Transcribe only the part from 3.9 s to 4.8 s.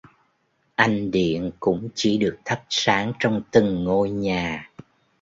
nhà